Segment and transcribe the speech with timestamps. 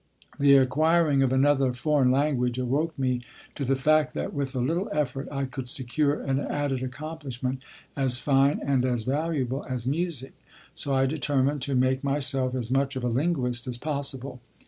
[0.39, 3.21] The acquiring of another foreign language awoke me
[3.53, 7.61] to the fact that with a little effort I could secure an added accomplishment
[7.95, 10.33] as fine and as valuable as music;
[10.73, 14.41] so I determined to make myself as much of a linguist as possible.